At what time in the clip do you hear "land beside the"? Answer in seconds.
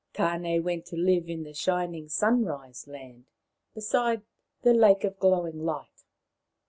2.87-4.73